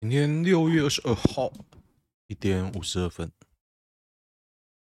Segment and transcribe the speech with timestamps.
[0.00, 1.52] 今天六月二十二号
[2.28, 3.32] 一点五十二分，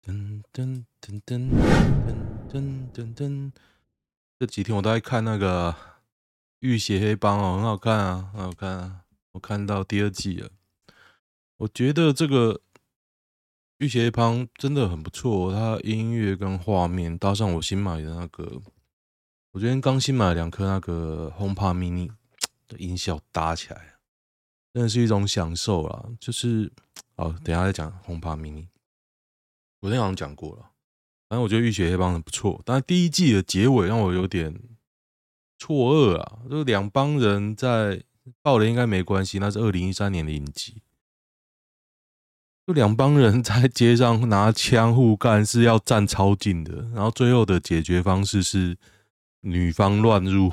[0.06, 3.52] 噔噔噔噔噔噔噔噔。
[4.38, 5.72] 这几天我都在看那个
[6.60, 9.02] 《浴血黑帮》哦，很好看啊，很好看啊！
[9.32, 10.52] 我看到第二季了。
[11.58, 12.54] 我觉得这个
[13.80, 18.62] 《浴血黑帮》真的很不错，它音乐跟画面搭上，我新买的那个，
[19.54, 22.12] 我昨天刚新买了两颗那个 HomePod Mini
[22.68, 23.96] 的音效搭起来。
[24.74, 26.72] 真的是一种享受啦，就是，
[27.16, 28.68] 好，等下再讲 HomePod mini。
[29.82, 30.62] 昨天好像讲过了，
[31.28, 34.54] 反正我觉得《浴血黑帮》很不错，但是第一季的结尾让我有点
[35.58, 38.04] 错愕啊，就两帮人在
[38.42, 40.84] 爆雷应该没关系，那是二零一三年的影集，
[42.68, 48.78] 就两帮人在街上拿枪互干，是要站超近的，然后最后的解决方式是
[49.42, 50.52] 女方乱入。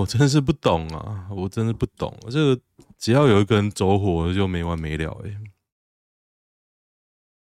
[0.00, 1.28] 我真是不懂啊！
[1.30, 2.62] 我真的不懂，这个
[2.96, 5.38] 只要有一个人走火就没完没了哎。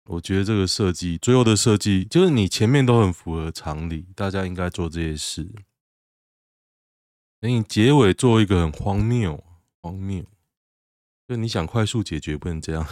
[0.05, 5.51] 我觉得这个设计，最后的设计就是你前面都很符合常理，大家应该做这些事，
[7.39, 9.43] 等你结尾做一个很荒谬，
[9.81, 10.23] 荒谬，
[11.27, 12.85] 就你想快速解决，不能这样。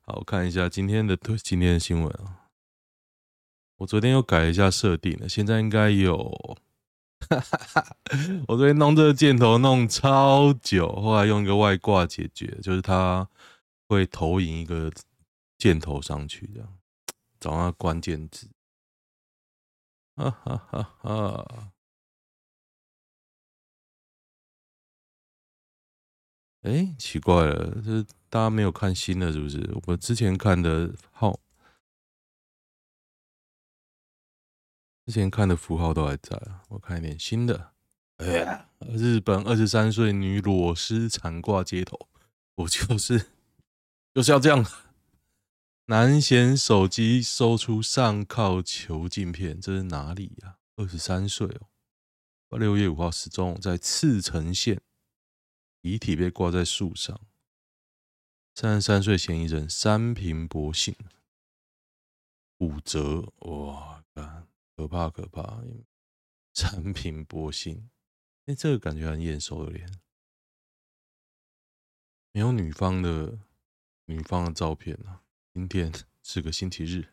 [0.00, 2.48] 好，我看一下今天的今天的新闻啊，
[3.76, 6.56] 我昨天又改了一下设定了，现在应该有。
[7.40, 7.96] 哈哈哈！
[8.48, 13.28] 我昨天弄这个箭头弄超久，后来用一个外挂解决，就是它
[13.88, 14.92] 会投影一个
[15.58, 16.78] 箭头上去，这样
[17.40, 18.48] 找到关键字。
[20.14, 21.72] 哈哈哈哈！
[26.62, 29.74] 哎，奇怪了，这大家没有看新的，是不是？
[29.86, 31.38] 我之前看的号。
[35.04, 37.72] 之前看的符号都还在啊，我看一点新的。
[38.18, 42.08] 哎呀，日本二十三岁女裸尸惨挂街头，
[42.54, 43.30] 我就是
[44.14, 44.64] 就是要这样。
[45.86, 50.58] 男嫌手机搜出上靠球镜片，这是哪里呀？
[50.76, 51.48] 二十三岁
[52.50, 54.80] 哦，六月五号失踪在茨城县，
[55.80, 57.20] 遗体被挂在树上。
[58.54, 60.94] 三十三岁嫌疑人三平博信
[62.56, 64.46] 骨折，哇，干。
[64.76, 65.62] 可怕可怕！
[66.54, 67.88] 产品博信，
[68.44, 69.90] 哎，这个感觉很眼熟的脸，
[72.30, 73.38] 没有女方的
[74.04, 75.24] 女方的照片啊。
[75.54, 75.90] 今天
[76.22, 77.08] 是个星期日，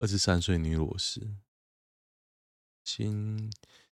[0.00, 1.34] 二十三岁女裸尸，
[2.84, 3.50] 新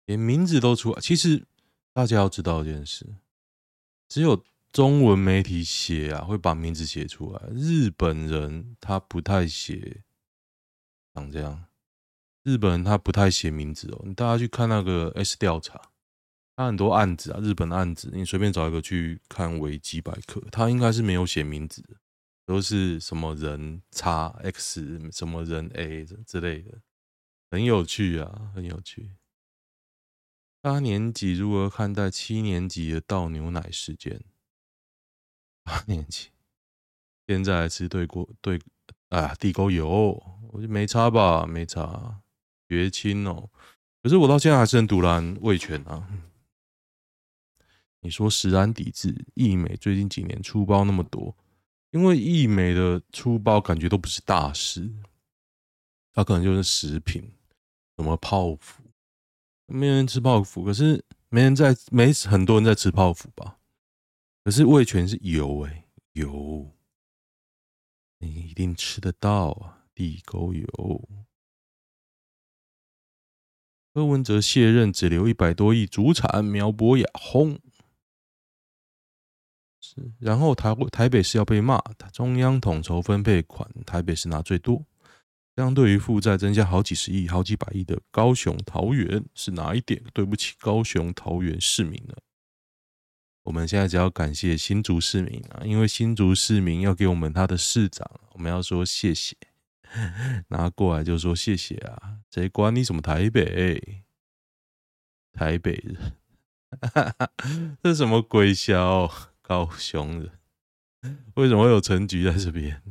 [0.06, 1.00] 连名字都出来。
[1.02, 1.46] 其实
[1.92, 3.16] 大家要知道一件事，
[4.08, 4.42] 只有
[4.72, 7.46] 中文媒体写啊，会把名字写出来。
[7.48, 10.02] 日本人他不太写，
[11.12, 11.66] 长这样。
[12.46, 15.90] 日本人他不太写名字哦，你大家去看那个 S 调查，
[16.54, 21.82] 他很多案子啊，日本的案子，你随便找一个去看维基百科，他应该是没有写名字，
[22.44, 26.78] 都是什么人叉 X 什么人 A 之类的，
[27.50, 29.16] 很有趣啊，很有趣。
[30.60, 34.22] 八年级如何看待七年级的倒牛奶事件？
[35.64, 36.28] 八年级
[37.26, 38.60] 现在还吃对锅对
[39.08, 42.22] 啊地沟油，我就没差吧，没差。
[42.68, 43.50] 绝亲哦，
[44.02, 46.08] 可是我到现在还是很赌烂味全啊。
[48.00, 51.36] 你说食安抵制，义美最近几年出包那么多，
[51.90, 54.92] 因为义美的出包感觉都不是大事，
[56.12, 57.32] 它可能就是食品，
[57.96, 58.84] 什么泡芙，
[59.66, 63.58] 没人吃泡芙，可是没人在，没很多人在吃泡芙吧？
[64.44, 66.70] 可是味全是油哎、油，
[68.18, 71.08] 你一定吃得到啊，地沟油。
[73.96, 77.58] 柯文哲卸任只留一百多亿主产，苗博雅轰。
[79.80, 81.80] 是，然后台台北是要被骂，
[82.12, 84.84] 中央统筹分配款，台北是拿最多。
[85.56, 92.14] 相对于负债增加好几十亿、好几百亿的高雄、桃园，是哪一点对不起高雄、桃园市民呢？
[93.44, 99.34] 我们现在只要感谢新竹市民啊，因为新竹市民要给我们他的市长，我们要说谢谢。
[100.48, 104.04] 拿过来就说谢谢啊，谁管你什么台北？
[105.32, 106.16] 台北人，
[107.82, 109.10] 这什么鬼小
[109.42, 110.38] 高雄人？
[111.34, 112.82] 为什么会有陈菊在这边？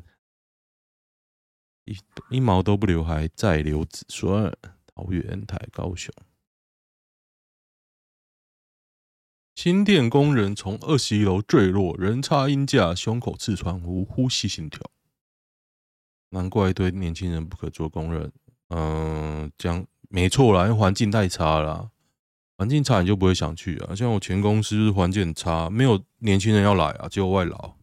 [1.86, 1.98] 一
[2.30, 4.56] 一毛都不留，还再留子孙？
[4.86, 6.14] 桃园台高雄，
[9.56, 14.90] 新店工人从二十一楼坠落，人插鹰架，胸口刺穿，无呼吸心跳。
[16.36, 18.30] 难怪一堆年轻人不可做工人，
[18.68, 21.90] 嗯，讲没错啦，因为环境太差了。
[22.58, 23.96] 环境差你就不会想去啊。
[23.96, 27.76] 像我前公司环境很差，没有年轻人要来啊，只有外劳。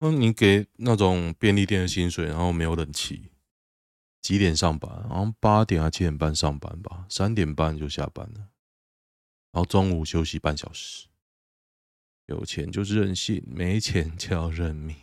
[0.00, 3.32] 那你给那种便利店的薪水，然后没有冷气，
[4.20, 4.90] 几点上班？
[5.08, 8.38] 然后八点还七点半上班吧，三点半就下班了，
[9.52, 11.08] 然后中午休息半小时。
[12.26, 14.94] 有钱就是任性，没钱就要认命。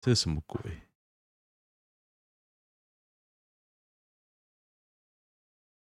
[0.00, 0.60] 这什么鬼？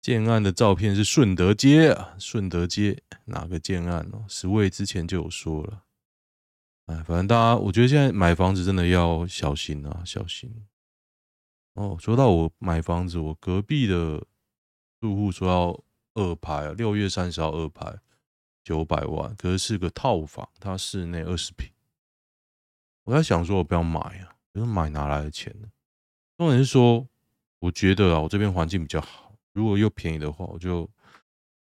[0.00, 4.24] 建案的照片是顺德街啊，顺德街哪个建案哦？
[4.28, 5.84] 十位之前就有说了。
[6.86, 10.66] 哎，反正大家，我觉得现在买房子真的要小心啊，小心。
[11.74, 14.24] 哦，说到我买房子，我隔壁的
[15.00, 18.00] 住户说要二拍啊，六月三十号二拍。
[18.62, 21.72] 九百万，可是是个套房，它室内二十平。
[23.04, 25.68] 我在想说，我不要买啊，可是买哪来的钱呢？
[26.36, 27.08] 重点是说，
[27.60, 30.88] 我觉得啊，我这边环境比较好，如果又便宜的话，我就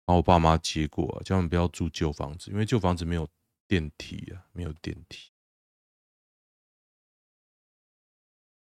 [0.04, 3.28] 把我爸妈接过啊，叫他们不要住旧房子，因为旧房子没有
[3.66, 5.30] 电梯啊，没有电梯。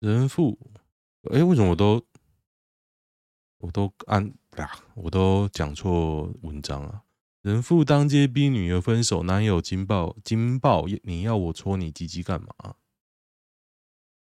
[0.00, 0.58] 人父，
[1.30, 2.04] 哎、欸，为什么我都
[3.58, 7.04] 我都按啊，我都讲错文章啊？
[7.42, 12.76] 人父当街逼女儿分手，男友惊爆惊爆，你要我戳你鸡鸡干嘛？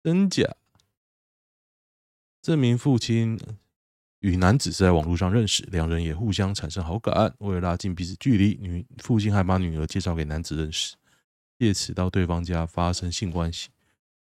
[0.03, 0.57] 真假？
[2.43, 3.39] 这名父亲
[4.25, 7.31] 与男子是在网络上认识，两人也互相产生好感。
[7.41, 10.97] 为了拉近彼此距离，女父亲还把女儿介绍给男子认识，
[11.59, 13.69] 借此到对方家发生性关系。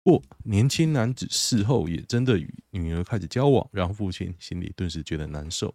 [0.02, 5.72] 不，年轻男子事后也真的与女儿开始交往，让父亲心里顿时觉得难受。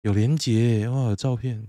[0.00, 1.68] 有连结哇，照片。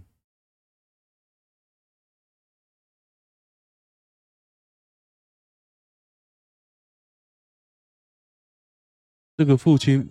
[9.37, 10.09] 这个父亲，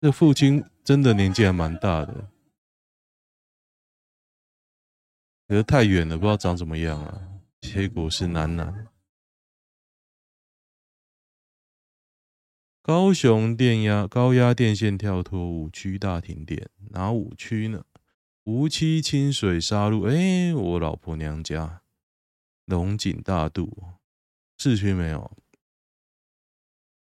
[0.00, 2.30] 这父亲真的年纪还蛮大的，
[5.46, 7.42] 可是太远了，不知道长怎么样啊。
[7.60, 8.88] 结果是男男。
[12.80, 16.70] 高雄电压高压电线跳脱，五区大停电。
[16.92, 17.84] 哪五区呢？
[18.44, 20.04] 梧栖、清水、沙鹿。
[20.04, 21.82] 哎，我老婆娘家。
[22.64, 23.70] 龙井、大肚。
[24.56, 25.36] 市区没有。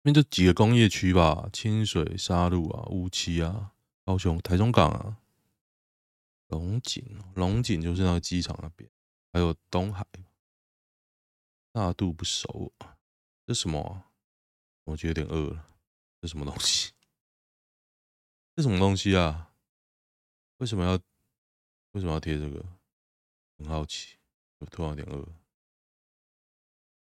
[0.03, 1.49] 那就几个工业区吧。
[1.53, 3.73] 清水、沙鹿啊，梧栖啊，
[4.05, 5.19] 高雄、台中港啊。
[6.49, 7.05] 龙井，
[7.35, 8.91] 龙井就是那个机场那边。
[9.33, 10.07] 还有东海。
[11.73, 12.73] 大肚不熟。
[13.47, 14.11] 这什么啊？
[14.85, 15.67] 我觉得有点饿了，
[16.21, 16.93] 这什么东西？
[18.55, 19.55] 这什么东西啊？
[20.59, 20.99] 为什么要
[21.93, 22.65] 为什么要贴这个？
[23.57, 24.17] 很好奇，
[24.59, 25.27] 我突然有点饿。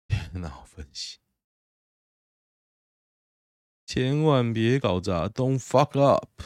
[0.08, 1.20] 电脑，分析，
[3.92, 6.44] 千万别搞砸，Don't fuck up。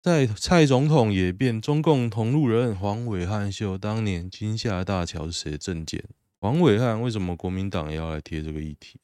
[0.00, 6.04] 在蔡总统也变中共同路人，黄伟汉秀当年金厦大桥是谁政见？
[6.38, 9.00] 黄伟汉为什么国民党要来贴这个议题？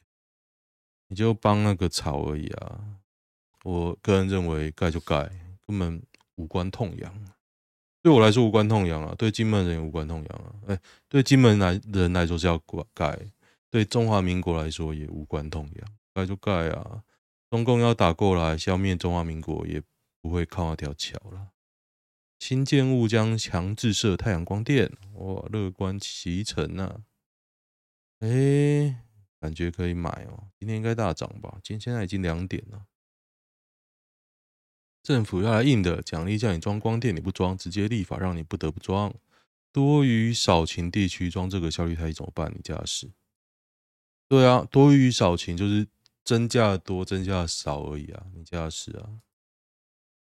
[1.08, 3.00] 你就帮那个吵而已啊！
[3.64, 5.28] 我个人认为盖就盖，
[5.66, 6.00] 根本
[6.36, 7.35] 无关痛痒。
[8.06, 10.54] 对我来说无关痛痒啊，对金门人也无关痛痒啊。
[10.68, 12.56] 哎、欸，对金门来人来说是要
[12.94, 13.18] 盖，
[13.68, 17.02] 对中华民国来说也无关痛痒，盖就盖啊！
[17.50, 19.82] 中共要打过来消灭中华民国也。
[20.22, 21.52] 不会靠那条桥了。
[22.40, 27.02] 新建物将强制设太阳光电，哇，乐观其成、啊！
[28.18, 29.02] 哎，
[29.40, 30.48] 感觉可以买哦。
[30.58, 31.60] 今天应该大涨吧？
[31.62, 32.86] 今天现在已经两点了。
[35.06, 39.14] 政府要来硬的，奖励叫你装光电，你不装，直接立法让你不得不装。
[39.70, 42.52] 多余少勤地区装这个效率太低怎么办？
[42.52, 43.08] 你家的事？
[44.26, 45.86] 对啊，多余少勤就是
[46.24, 49.20] 增加多，增加少而已啊，你家的事啊。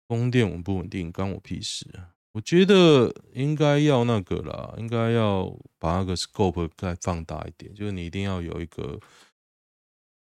[0.08, 2.16] 供电稳不稳定，关我屁事啊！
[2.32, 8.98] 我觉得应该要那个啦，应该要把那个 scope 再放大一点，就是你一定要有一个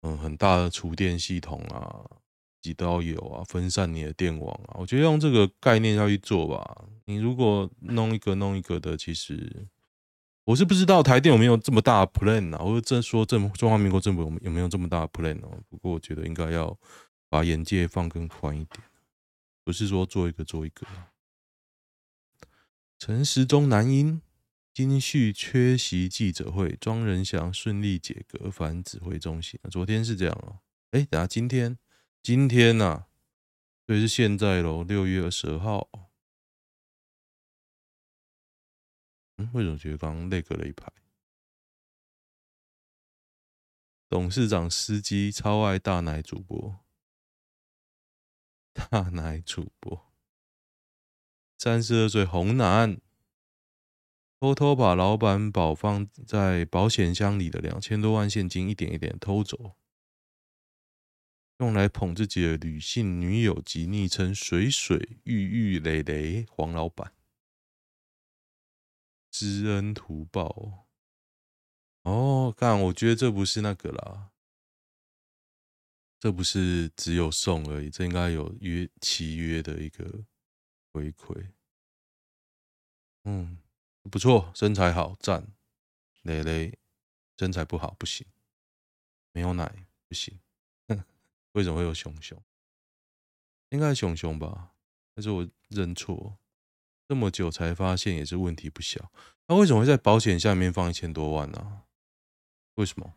[0.02, 2.06] 嗯很大的储电系统啊，
[2.68, 4.76] 几都要有啊，分散你的电网啊。
[4.78, 6.84] 我觉得用这个概念要去做吧。
[7.06, 9.66] 你如果弄一个弄一个的，其实
[10.44, 15.58] 我是不知道台电有没有这么大的 plan 啊，或者正说政中华民国政府有有没有这么大的 plan 哦。
[15.70, 16.78] 不过我觉得应该要
[17.30, 18.84] 把眼界放更宽一点。
[19.64, 20.86] 不是说做一个做一个。
[22.98, 24.20] 陈时中男婴
[24.74, 29.58] 金旭缺席记者会，庄人祥顺利解隔返指挥中心。
[29.70, 30.58] 昨天是这样哦。
[30.92, 31.76] 哎，等下今天
[32.28, 33.06] 今天呐，
[33.86, 35.88] 所以是现在喽，六月二十二号。
[39.38, 40.92] 嗯，为什么觉得刚刚那个了一排？
[44.10, 46.80] 董事长司机超爱大奶主播，
[48.76, 50.12] 大奶主播，
[51.56, 53.00] 三十二岁红男
[54.38, 59.78] 偷偷把老板宝放在保险箱里的两千多万现金一点一点偷走，
[61.58, 67.12] 用来捧自己的女性女友及昵称“水水玉玉蕾蕾”黄老板，
[69.30, 70.86] 知恩图报。
[72.02, 72.80] 哦，干！
[72.80, 74.30] 我觉得这不是那个啦，
[76.20, 80.24] 这不是只有送而已，这应该有约契约的一个
[80.92, 81.50] 回馈。
[83.24, 83.58] 嗯，
[84.04, 85.52] 不错，身材好，赞。
[86.22, 86.78] 蕾蕾
[87.36, 88.26] 身材不好不行，
[89.32, 90.38] 没有奶不行。
[91.58, 92.40] 为什么会有熊熊？
[93.70, 94.76] 应该是熊熊吧？
[95.16, 96.38] 还是我认错？
[97.08, 99.10] 这么久才发现也是问题不小。
[99.48, 101.82] 那为什么会在保险下面放一千多万呢、啊？
[102.74, 103.16] 为什么？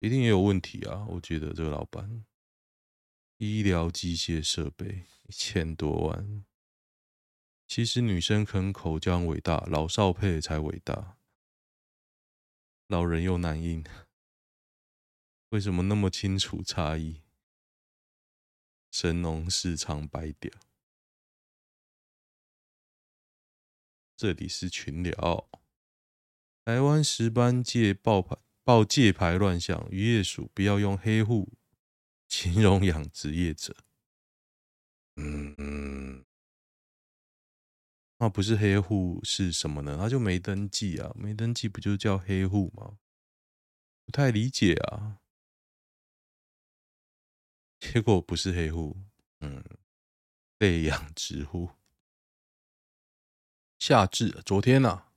[0.00, 1.06] 一定也有问题啊！
[1.08, 2.24] 我觉得这个老板，
[3.38, 6.44] 医疗机械设备一千多万，
[7.68, 11.18] 其实女生啃口姜伟大，老少配才伟大，
[12.88, 13.84] 老人又难硬，
[15.50, 17.23] 为什么那么清楚差异？
[18.94, 20.52] 神农氏尝百屌，
[24.16, 25.50] 这里是群聊，
[26.64, 28.38] 台湾石斑界爆盘。
[28.62, 31.54] 报界牌乱象，渔业署不要用黑户
[32.28, 33.76] 形容养殖业者。
[35.16, 36.24] 嗯嗯，
[38.18, 39.98] 那不是黑户是什么呢？
[39.98, 43.00] 他就没登记啊，没登记不就叫黑户吗？
[44.06, 45.18] 不太理解啊。
[47.92, 48.96] 结果不是黑户，
[49.40, 49.62] 嗯，
[50.56, 51.70] 被养殖户。
[53.78, 55.10] 夏至，昨天呐、啊。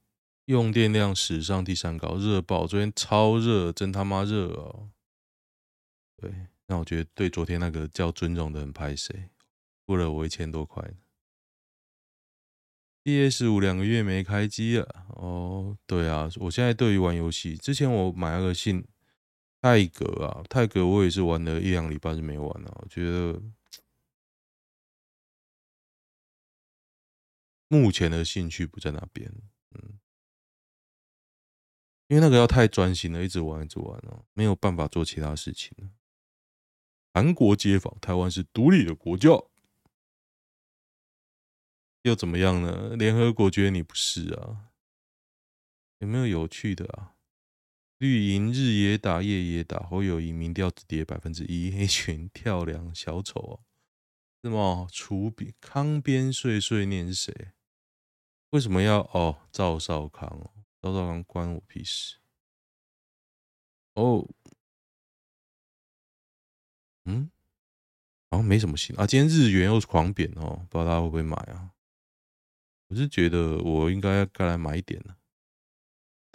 [0.45, 2.65] 用电量史上第三高，热爆！
[2.65, 4.91] 昨天超热，真他妈热哦！
[6.15, 9.29] 对，那我觉得对昨天那个叫尊荣的很拍谁，
[9.85, 10.93] 付了我一千多块。
[13.03, 18.87] PS 五两个月没开机了，哦，对啊，我现在对于玩游戏，之前我买了个信
[19.61, 23.41] 泰格啊，泰格我也是玩了一两礼拜就没玩了，我觉得
[27.67, 29.29] 目前的兴趣不在那边，
[29.71, 29.99] 嗯。
[32.07, 35.91] 因为那个要太专心了，一直玩一直玩哦，没有办法做其他事情。
[37.13, 39.29] 韩国街访，台湾是独立的国家，
[42.03, 42.95] 又怎么样呢？
[42.95, 44.71] 联合国觉得你不是啊？
[45.97, 47.16] 有没有有趣的啊？
[47.97, 53.59] 绿营日也打，夜也打，侯友宜民调只跌百分之一，黑群跳梁小丑哦，
[54.43, 54.87] 是吗？
[54.91, 57.53] 楚比康边碎碎念是谁？
[58.51, 59.39] 为什么要哦？
[59.51, 60.51] 赵少康哦？
[60.81, 62.17] 赵少康关我屁事！
[63.95, 64.29] 哦，
[67.05, 67.31] 嗯，
[68.29, 69.07] 好像没什么新啊。
[69.07, 71.71] 今天日元又是狂贬哦，不知道大家会不会买啊？
[72.89, 75.17] 我是觉得我应该该来买一点了。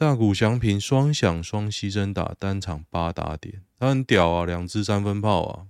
[0.02, 5.68] 大谷翔平双响双牺牲打单场八打点，他很屌啊，两支三分炮啊，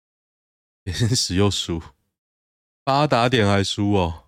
[0.84, 1.82] 天使又输，
[2.84, 4.24] 八打点还输哦，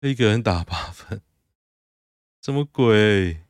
[0.00, 1.22] 一个人打八分。
[2.42, 3.44] 什么鬼？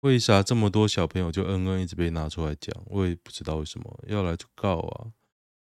[0.00, 2.74] 为啥这么多小朋友就恩恩一直被拿出来讲？
[2.86, 5.12] 我也不知道为什么要来就告啊！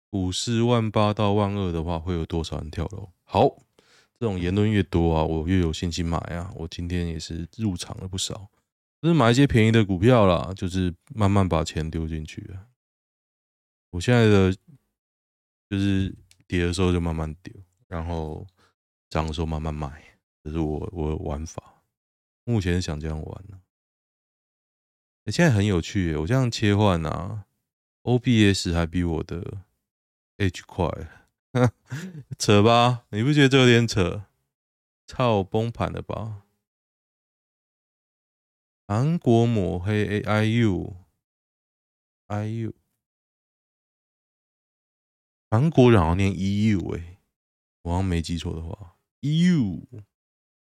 [0.09, 3.13] 股市万八到万二的话，会有多少人跳楼？
[3.23, 3.59] 好，
[4.23, 6.49] 这种言论越多啊，我越有信心买啊！
[6.55, 8.49] 我今天也是入场了不少，
[9.01, 12.63] 就是买一些便宜的股票啦，就是慢慢把钱丢进去啊。
[13.89, 14.55] 我现在的
[15.69, 16.15] 就是
[16.47, 17.53] 跌的时候就慢慢丢，
[17.89, 18.47] 然后
[19.09, 20.01] 涨的时候慢慢买，
[20.41, 21.83] 这是我我玩法。
[22.45, 23.59] 目前想这样玩呢、
[25.25, 27.43] 欸，现在很有趣耶，我这样切换啊
[28.03, 29.65] ，OBS 还比我的
[30.37, 30.87] H 快，
[32.39, 33.05] 扯吧？
[33.11, 34.25] 你不觉得这有点扯？
[35.05, 36.43] 操，崩盘了吧？
[38.87, 40.95] 韩国抹黑 AIU，IU，
[45.49, 47.19] 韩国人好像念 EU 哎，
[47.83, 49.85] 我好像没记错的话，EU。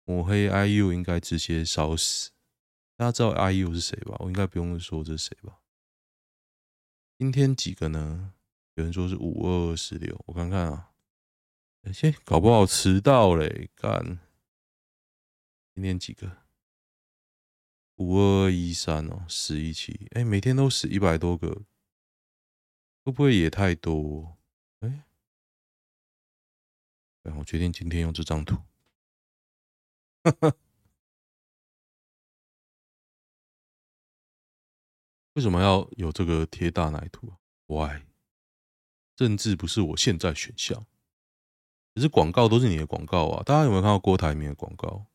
[0.06, 2.32] 抹黑 IU 应该直接烧死，
[2.98, 4.16] 大家知道 IU 是谁吧？
[4.20, 5.60] 我应该不用说这是谁吧？
[7.20, 8.34] 今天几个呢？
[8.80, 10.94] 有人说是五二二十六，我看看啊，
[11.94, 14.18] 先搞不好迟到嘞，干！
[15.76, 16.38] 今天几个？
[17.96, 21.64] 五二二一三哦，十一期，哎，每天都死一百多个，
[23.04, 24.38] 会不会也太多？
[24.80, 25.04] 哎，
[27.38, 28.56] 我决定今天用这张图。
[30.24, 30.56] 哈哈，
[35.34, 38.09] 为什么要有这个贴大奶图啊？Why？
[39.20, 40.86] 政治不是我现在选项，
[41.94, 43.44] 可是广告都是你的广告啊！
[43.44, 45.08] 大家有没有看到郭台铭的广告？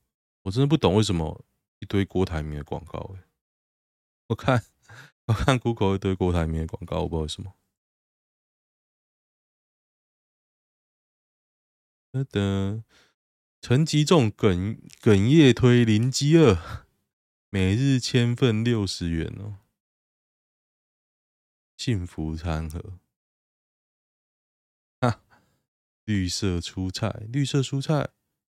[0.43, 1.43] 我真的不懂为什么
[1.79, 3.25] 一堆郭台铭的广告、欸。
[4.27, 4.63] 我看
[5.25, 7.55] 我看 Google 一堆郭台铭的广告，我不知道为什么。
[12.13, 12.85] 等等，
[13.63, 16.87] 陈吉仲哽哽咽推零饥饿，
[17.49, 19.61] 每日千份六十元哦，
[21.79, 22.99] 幸福餐盒。
[26.05, 28.11] 绿色蔬菜，绿色蔬菜，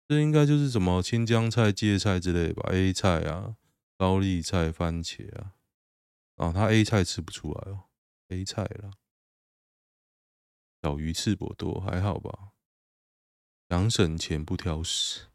[0.09, 3.56] 这应该就是什么青江菜、芥菜之类吧？A 菜啊，
[3.97, 5.54] 高丽菜、番茄啊，
[6.37, 7.85] 啊，他 A 菜吃不出来哦
[8.28, 8.92] ，A 菜啦，
[10.82, 12.52] 小鱼刺博多还好吧？
[13.68, 15.28] 想省钱不挑食，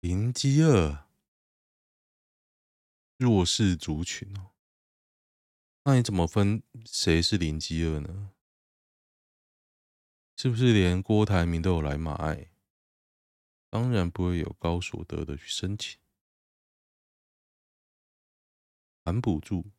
[0.00, 1.04] 零饥饿，
[3.18, 4.52] 弱势族群哦，
[5.84, 8.30] 那你怎么分谁是零饥饿呢？
[10.42, 12.50] 是不是连郭台铭都有来买？
[13.68, 16.00] 当然不会有高所得的去申请，
[19.04, 19.70] 含补助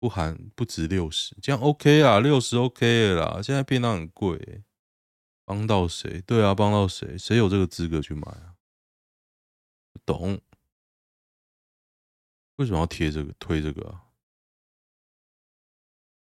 [0.00, 3.40] 不含不值六十，这样 OK 啊，六十 OK 了啦。
[3.40, 4.64] 现在便当很贵，
[5.44, 6.20] 帮到谁？
[6.22, 7.16] 对啊，帮到谁？
[7.16, 8.56] 谁有这个资格去买啊？
[9.92, 10.40] 不懂，
[12.56, 14.10] 为什么要贴这个推这个啊？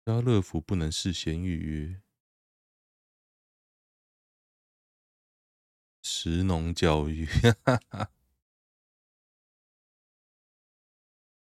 [0.08, 2.02] 家乐福不能事先预约。
[6.10, 7.28] 食农教育，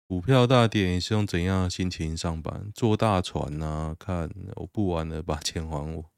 [0.06, 2.72] 股票大跌，你是用怎样的心情上班？
[2.72, 3.94] 坐大船啊？
[3.94, 6.10] 看我不玩了，把钱还我。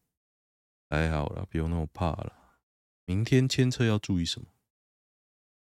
[0.88, 2.61] 还好了，不用那么怕了。
[3.07, 4.47] 明天牵车要注意什么？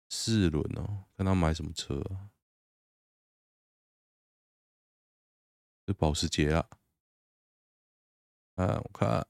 [0.09, 2.31] 四轮哦，看他买什么车啊？
[5.87, 6.69] 是保时捷啊？
[8.57, 9.25] 啊，我看，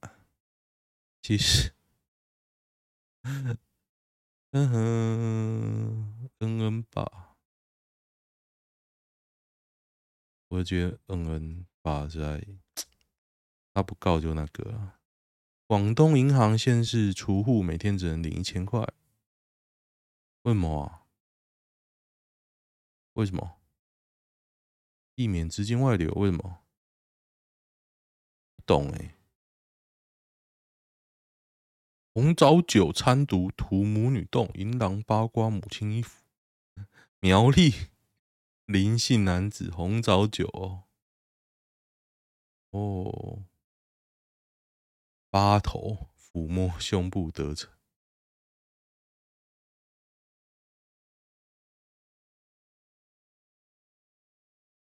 [1.20, 1.74] 其实。
[4.52, 7.36] 嗯哼，恩恩爸，
[10.48, 12.46] 我觉得恩恩爸在，
[13.74, 14.92] 他不告就那个。
[15.66, 18.80] 广东银行限制储户每天只能领一千块，
[20.42, 21.04] 为什么啊？
[23.12, 23.60] 为什么？
[25.14, 26.10] 避免资金外流？
[26.14, 26.64] 为什么？
[28.56, 29.17] 不懂哎、
[32.18, 36.24] 红枣酒掺毒涂母女洞，银狼八卦母亲衣服。
[37.20, 37.72] 苗栗
[38.64, 40.88] 林姓男子红枣酒哦，
[42.70, 43.44] 哦，
[45.30, 47.70] 八头抚摸胸部得逞，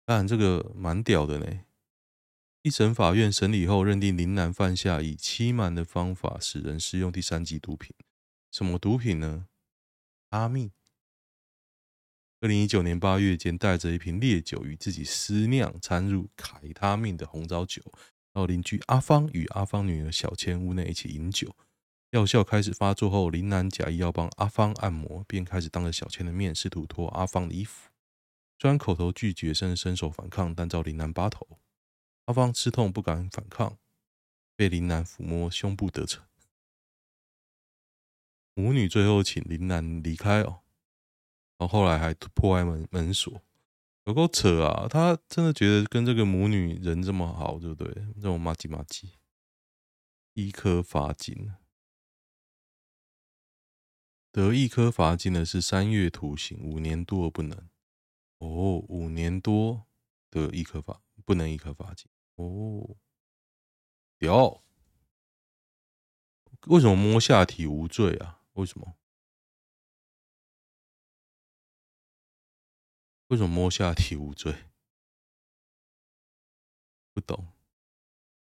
[0.03, 1.68] 但这个蛮屌的呢。
[2.69, 7.95] 一审法院审理后认定林男犯下以欺瞒的方法使人食用第三级毒品。
[8.51, 9.47] 什么毒品呢？
[10.29, 10.69] 阿密。
[12.41, 17.81] 二零一九年八月间，带着一瓶烈酒与自己私酿掺入凯他命的红枣酒，
[18.31, 21.55] 到邻居阿芳与阿芳女儿小千屋内一起饮酒。
[22.11, 27.89] 药效开始发作后，林男假意要帮阿芳按摩，便开始当着小千的面试图脱阿芳的衣服。
[28.59, 31.57] 虽然口头拒绝，甚至伸手反抗，但遭林南扒头。
[32.29, 33.79] 阿芳吃痛不敢反抗，
[34.55, 36.23] 被林楠抚摸胸部得逞。
[38.53, 40.61] 母女最后请林楠离开哦，
[41.57, 43.41] 然后后来还破坏门门锁，
[44.03, 44.87] 有够扯啊！
[44.87, 47.91] 他真的觉得跟这个母女人这么好，对不对？
[48.13, 49.13] 这种麻吉麻吉，
[50.33, 51.55] 一颗罚金，
[54.31, 57.57] 得一颗罚金的是三月徒刑，五年多不能。
[58.37, 59.87] 哦，五年多
[60.29, 62.07] 得一颗罚，不能一颗罚金。
[62.39, 62.95] 哦，
[64.19, 64.63] 有，
[66.67, 68.41] 为什么摸下体无罪啊？
[68.53, 68.95] 为什么？
[73.27, 74.69] 为什么摸下体无罪？
[77.11, 77.51] 不懂，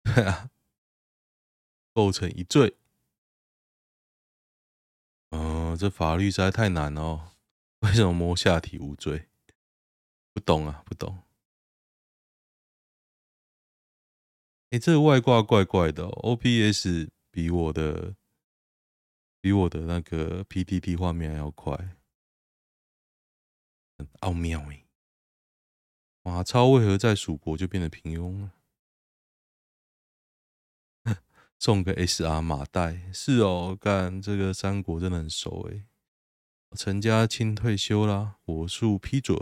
[0.04, 0.50] 对啊，
[1.94, 2.78] 构成一罪。
[5.32, 7.34] 嗯，这法律实在太难哦。
[7.80, 9.28] 为什么摸下体无罪？
[10.32, 11.22] 不懂啊，不懂。
[14.74, 18.16] 哎、欸，这个外挂怪怪的，OBS 比我的
[19.40, 21.96] 比我的那个 PTT 画面还要快，
[24.00, 24.88] 很奥妙哎！
[26.24, 28.54] 马超为何在蜀国就变得平庸了？
[31.60, 35.86] 送个 SR 马袋是哦，干这个三国真的很熟哎。
[36.76, 39.38] 陈家清退休啦，火速批准。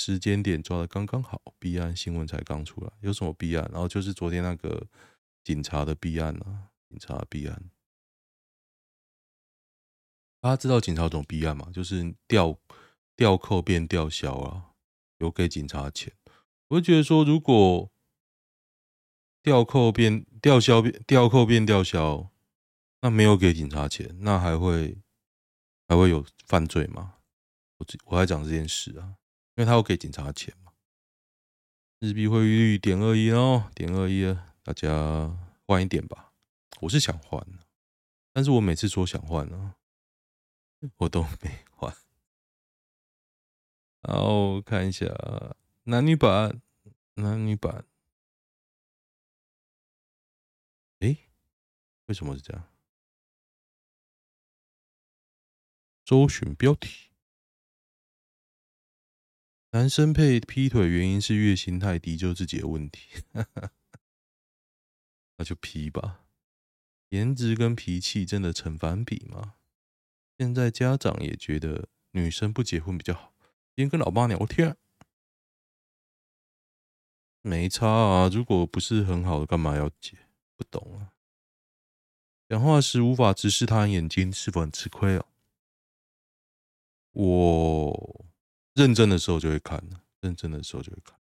[0.00, 3.68] 时间点抓的刚刚好，弊案新闻才刚出来，有什么弊案？
[3.72, 4.86] 然后就是昨天那个
[5.42, 7.68] 警察的弊案啊，警察的弊案。
[10.40, 11.68] 大家知道警察怎么弊案吗？
[11.74, 12.56] 就是调
[13.16, 14.70] 调扣变吊销啊，
[15.18, 16.12] 有给警察钱。
[16.68, 17.90] 我就觉得说，如果
[19.42, 22.30] 调扣变吊销变调扣变吊销，
[23.00, 24.96] 那没有给警察钱，那还会
[25.88, 27.16] 还会有犯罪吗？
[27.78, 29.16] 我我在讲这件事啊，
[29.58, 30.72] 因为他要给警察钱嘛。
[31.98, 36.32] 日币汇率点二一哦，点二一啊，大家换一点吧。
[36.82, 37.44] 我是想换，
[38.32, 39.74] 但是我每次说想换呢。
[40.98, 41.92] 我都没换，
[44.02, 45.06] 然后看一下
[45.82, 46.62] 男女版，
[47.14, 47.84] 男女版，
[51.00, 51.18] 诶，
[52.06, 52.68] 为什么是这样？
[56.04, 57.07] 搜寻标题：
[59.78, 63.22] 男生配劈腿原因是月薪太低，就是自己的问题，
[65.38, 66.24] 那就劈吧。
[67.10, 69.54] 颜值跟脾气真的成反比吗？
[70.36, 73.32] 现在家长也觉得女生不结婚比较好。
[73.76, 74.76] 今天跟老爸聊天，
[77.42, 78.28] 没差啊。
[78.28, 80.18] 如果不是很好的，干嘛要结？
[80.56, 81.12] 不懂啊。
[82.48, 85.26] 讲话时无法直视他眼睛，是否很吃亏哦？
[87.12, 88.26] 我
[88.78, 89.82] 认真的时候就会看，
[90.20, 91.18] 认真的时候就会看，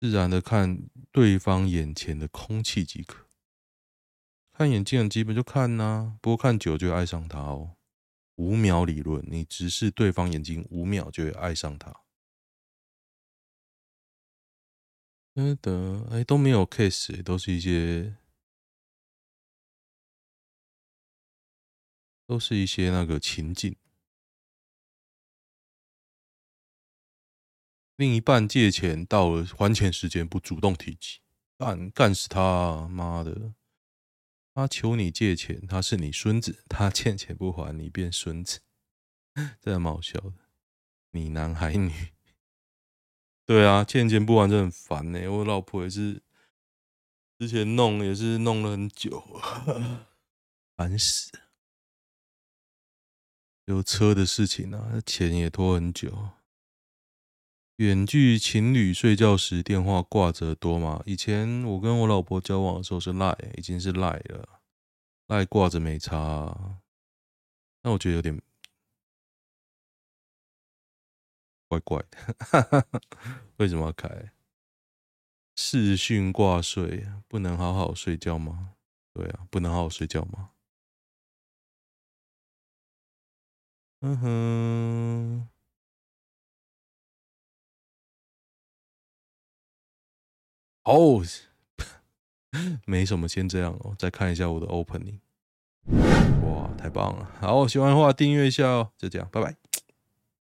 [0.00, 3.28] 自然的看对方眼前的空气即可。
[4.50, 7.76] 看眼睛很基本，就看呐、不过看久就会爱上他哦。
[8.34, 11.94] 五秒理论，你直视对方眼睛五秒就会爱上他。
[15.32, 18.16] 真的，哎，都没有 case，都是一些，
[22.26, 23.76] 都是一些那个情境。
[27.96, 31.20] 另一半借钱到了还钱时间不主动提起，
[31.58, 32.86] 干干死他！
[32.88, 33.54] 妈的！
[34.54, 38.60] 他求你借钱，他是你孙子，他欠钱不还，你变孙子，
[39.60, 40.34] 这蛮好笑的。
[41.10, 41.90] 你男孩女？
[43.46, 46.22] 对啊，欠钱不还真的很烦呢、我老婆也是，
[47.38, 49.24] 之前弄也是弄了很久，
[50.76, 51.30] 烦死。
[53.64, 56.30] 有车的事情啊，钱也拖很久。
[57.76, 61.02] 远距情侣睡觉时电话挂着多吗？
[61.04, 64.60] 以前我跟我老婆交往的时候是赖，已经是赖了，
[65.26, 66.78] 赖挂着没差啊。
[67.82, 68.40] 那我觉得有点
[71.68, 72.88] 怪怪的，
[73.58, 74.32] 为什么要开
[75.56, 77.06] 视讯挂睡？
[77.28, 78.74] 不能好好睡觉吗？
[79.12, 80.52] 对啊，不能好好睡觉吗？
[84.00, 85.55] 嗯哼。
[90.86, 91.22] 哦
[92.86, 93.94] 没什么，先这样哦。
[93.98, 95.18] 再看一下我的 opening，
[96.42, 97.28] 哇，太棒了！
[97.40, 98.90] 好，喜欢的话订阅一下哦。
[98.96, 99.54] 就这样，拜拜。